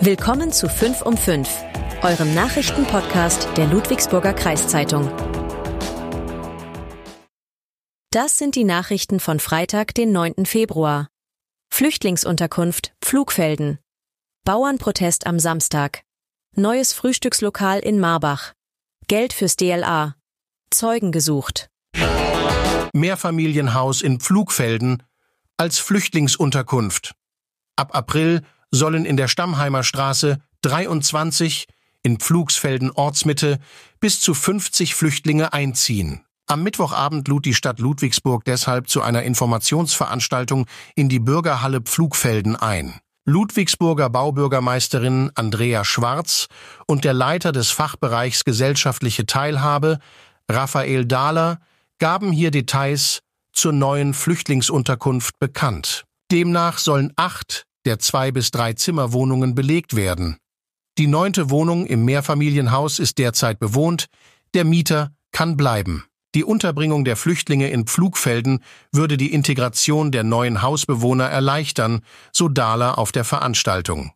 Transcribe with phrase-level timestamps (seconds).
[0.00, 1.48] Willkommen zu 5 um 5,
[2.02, 5.08] eurem Nachrichtenpodcast der Ludwigsburger Kreiszeitung.
[8.10, 10.46] Das sind die Nachrichten von Freitag, den 9.
[10.46, 11.08] Februar.
[11.70, 13.78] Flüchtlingsunterkunft Pflugfelden.
[14.44, 16.02] Bauernprotest am Samstag.
[16.56, 18.54] Neues Frühstückslokal in Marbach.
[19.06, 20.16] Geld fürs DLA.
[20.70, 21.68] Zeugen gesucht.
[22.92, 25.02] Mehrfamilienhaus in Pflugfelden
[25.56, 27.14] als Flüchtlingsunterkunft.
[27.76, 31.66] Ab April sollen in der Stammheimer Straße 23
[32.02, 33.60] in Pflugsfelden Ortsmitte
[34.00, 36.24] bis zu 50 Flüchtlinge einziehen.
[36.46, 40.66] Am Mittwochabend lud die Stadt Ludwigsburg deshalb zu einer Informationsveranstaltung
[40.96, 43.00] in die Bürgerhalle Pflugfelden ein.
[43.24, 46.48] Ludwigsburger Baubürgermeisterin Andrea Schwarz
[46.86, 49.98] und der Leiter des Fachbereichs Gesellschaftliche Teilhabe,
[50.50, 51.58] Raphael Dahler,
[51.98, 53.20] gaben hier Details
[53.52, 56.04] zur neuen Flüchtlingsunterkunft bekannt.
[56.32, 60.36] Demnach sollen acht der zwei bis drei Zimmerwohnungen belegt werden.
[60.98, 64.06] Die neunte Wohnung im Mehrfamilienhaus ist derzeit bewohnt,
[64.54, 66.04] der Mieter kann bleiben.
[66.34, 68.60] Die Unterbringung der Flüchtlinge in Pflugfelden
[68.90, 72.00] würde die Integration der neuen Hausbewohner erleichtern,
[72.32, 74.12] so Dahler auf der Veranstaltung.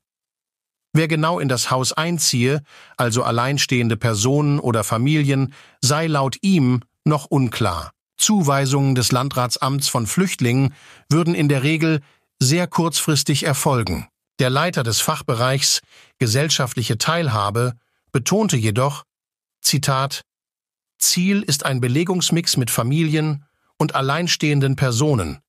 [0.94, 2.62] Wer genau in das Haus einziehe,
[2.96, 7.92] also alleinstehende Personen oder Familien, sei laut ihm noch unklar.
[8.16, 10.72] Zuweisungen des Landratsamts von Flüchtlingen
[11.10, 12.00] würden in der Regel
[12.38, 14.08] sehr kurzfristig erfolgen.
[14.38, 15.80] Der Leiter des Fachbereichs
[16.18, 17.74] Gesellschaftliche Teilhabe
[18.12, 19.04] betonte jedoch,
[19.60, 20.22] Zitat,
[20.98, 23.44] Ziel ist ein Belegungsmix mit Familien
[23.78, 25.40] und alleinstehenden Personen.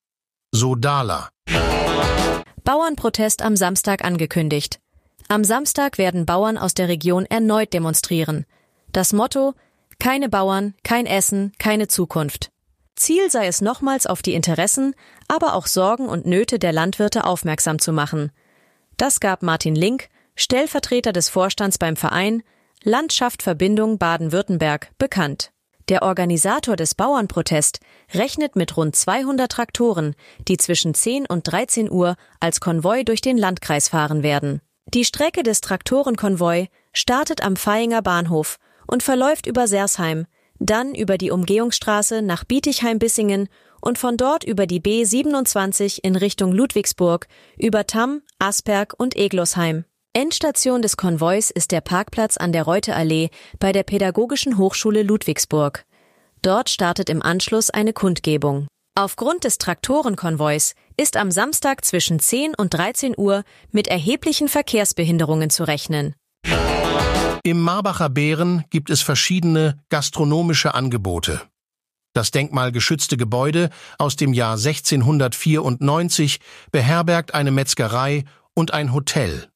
[0.52, 1.30] So Dahler.
[2.64, 4.78] Bauernprotest am Samstag angekündigt.
[5.28, 8.46] Am Samstag werden Bauern aus der Region erneut demonstrieren.
[8.92, 9.54] Das Motto
[9.98, 12.50] keine Bauern, kein Essen, keine Zukunft.
[12.98, 14.94] Ziel sei es nochmals auf die Interessen,
[15.28, 18.32] aber auch Sorgen und Nöte der Landwirte aufmerksam zu machen.
[18.96, 22.42] Das gab Martin Link, Stellvertreter des Vorstands beim Verein
[22.84, 25.50] Landschaft Verbindung Baden-Württemberg, bekannt.
[25.88, 27.80] Der Organisator des Bauernprotest
[28.14, 30.14] rechnet mit rund 200 Traktoren,
[30.46, 34.60] die zwischen 10 und 13 Uhr als Konvoi durch den Landkreis fahren werden.
[34.94, 40.26] Die Strecke des Traktorenkonvoi startet am Vahinger Bahnhof und verläuft über Sersheim,
[40.58, 43.48] dann über die Umgehungsstraße nach Bietigheim-Bissingen
[43.80, 49.84] und von dort über die B27 in Richtung Ludwigsburg, über Tamm, Asperg und Eglosheim.
[50.14, 53.30] Endstation des Konvois ist der Parkplatz an der Reuteallee
[53.60, 55.84] bei der Pädagogischen Hochschule Ludwigsburg.
[56.42, 58.66] Dort startet im Anschluss eine Kundgebung.
[58.96, 65.62] Aufgrund des Traktorenkonvois ist am Samstag zwischen 10 und 13 Uhr mit erheblichen Verkehrsbehinderungen zu
[65.62, 66.16] rechnen.
[67.48, 71.40] Im Marbacher Bären gibt es verschiedene gastronomische Angebote.
[72.12, 76.40] Das denkmalgeschützte Gebäude aus dem Jahr 1694
[76.72, 79.48] beherbergt eine Metzgerei und ein Hotel.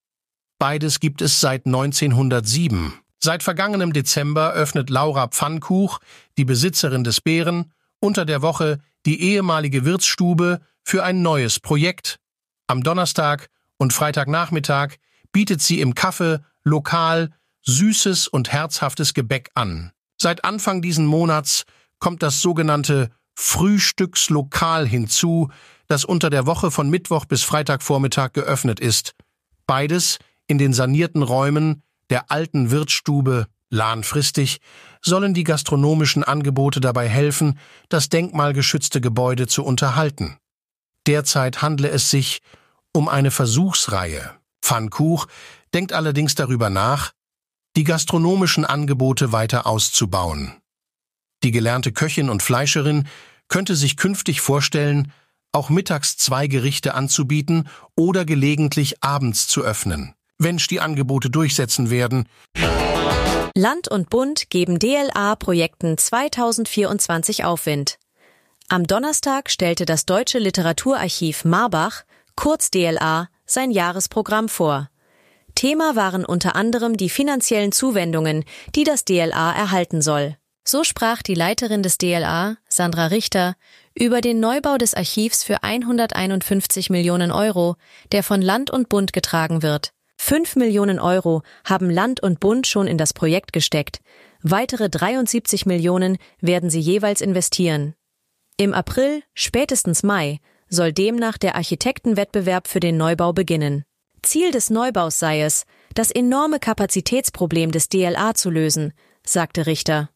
[0.58, 2.94] Beides gibt es seit 1907.
[3.18, 5.98] Seit vergangenem Dezember öffnet Laura Pfannkuch,
[6.38, 12.20] die Besitzerin des Bären, unter der Woche die ehemalige Wirtsstube für ein neues Projekt.
[12.68, 14.94] Am Donnerstag und Freitagnachmittag
[15.30, 19.92] bietet sie im Kaffee lokal süßes und herzhaftes Gebäck an.
[20.20, 21.64] Seit Anfang diesen Monats
[21.98, 25.50] kommt das sogenannte Frühstückslokal hinzu,
[25.86, 29.14] das unter der Woche von Mittwoch bis Freitagvormittag geöffnet ist.
[29.66, 34.60] Beides in den sanierten Räumen der alten Wirtsstube Lahnfristig
[35.00, 37.58] sollen die gastronomischen Angebote dabei helfen,
[37.88, 40.36] das denkmalgeschützte Gebäude zu unterhalten.
[41.06, 42.42] Derzeit handle es sich
[42.92, 44.30] um eine Versuchsreihe.
[44.60, 45.26] Pfannkuch
[45.72, 47.12] denkt allerdings darüber nach,
[47.76, 50.52] die gastronomischen Angebote weiter auszubauen.
[51.42, 53.08] Die gelernte Köchin und Fleischerin
[53.48, 55.12] könnte sich künftig vorstellen,
[55.52, 62.28] auch mittags zwei Gerichte anzubieten oder gelegentlich abends zu öffnen, wenn die Angebote durchsetzen werden.
[63.54, 67.98] Land und Bund geben DLA-Projekten 2024 Aufwind.
[68.68, 74.88] Am Donnerstag stellte das Deutsche Literaturarchiv Marbach, kurz DLA, sein Jahresprogramm vor.
[75.54, 78.44] Thema waren unter anderem die finanziellen Zuwendungen,
[78.74, 80.36] die das DLA erhalten soll.
[80.64, 83.56] So sprach die Leiterin des DLA, Sandra Richter,
[83.94, 87.76] über den Neubau des Archivs für 151 Millionen Euro,
[88.12, 89.92] der von Land und Bund getragen wird.
[90.16, 93.98] Fünf Millionen Euro haben Land und Bund schon in das Projekt gesteckt.
[94.40, 97.94] Weitere 73 Millionen werden sie jeweils investieren.
[98.56, 100.38] Im April, spätestens Mai,
[100.68, 103.84] soll demnach der Architektenwettbewerb für den Neubau beginnen.
[104.22, 105.64] Ziel des Neubaus sei es,
[105.94, 108.92] das enorme Kapazitätsproblem des DLA zu lösen,
[109.24, 110.10] sagte Richter.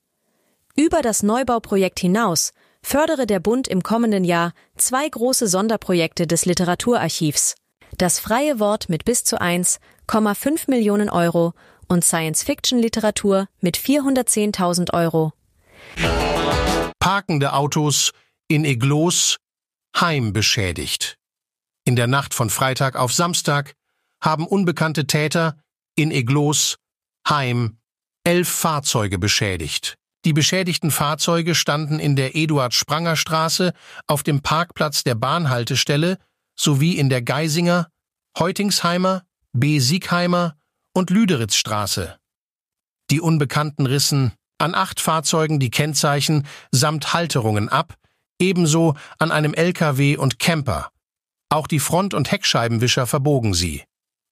[0.77, 7.57] Über das Neubauprojekt hinaus fördere der Bund im kommenden Jahr zwei große Sonderprojekte des Literaturarchivs.
[7.99, 11.55] das freie Wort mit bis zu 1,5 Millionen Euro
[11.89, 15.33] und Science-Fiction-Literatur mit 410.000 Euro.
[16.99, 18.13] Parkende Autos
[18.49, 19.37] in Eglos
[19.99, 21.17] Heim beschädigt.
[21.85, 23.75] In der Nacht von Freitag auf Samstag
[24.23, 25.59] haben unbekannte Täter
[25.97, 26.77] in Eglos
[27.29, 27.79] Heim
[28.25, 29.97] elf Fahrzeuge beschädigt.
[30.25, 33.73] Die beschädigten Fahrzeuge standen in der Eduard-Spranger-Straße,
[34.09, 36.19] auf dem Parkplatz der Bahnhaltestelle
[36.59, 37.89] sowie in der Geisinger,
[38.37, 39.23] Heutingsheimer,
[39.53, 40.57] B-Siegheimer
[40.95, 42.19] und Lüderitzstraße.
[43.11, 47.95] Die Unbekannten rissen an acht Fahrzeugen die Kennzeichen samt Halterungen ab,
[48.41, 50.91] ebenso an einem LKW und Camper.
[51.49, 53.85] Auch die Front- und Heckscheibenwischer verbogen sie.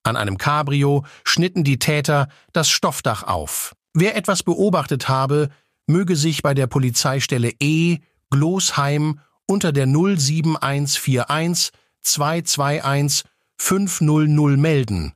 [0.04, 3.74] An einem Cabrio schnitten die Täter das Stoffdach auf.
[3.94, 5.48] Wer etwas beobachtet habe,
[5.86, 7.98] möge sich bei der Polizeistelle E
[8.30, 11.72] Glosheim unter der 07141
[12.02, 13.24] 221
[13.56, 15.14] 500 melden.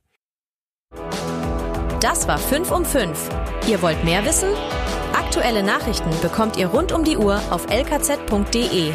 [1.99, 3.29] Das war 5 um 5.
[3.67, 4.49] Ihr wollt mehr wissen?
[5.13, 8.93] Aktuelle Nachrichten bekommt ihr rund um die Uhr auf lkz.de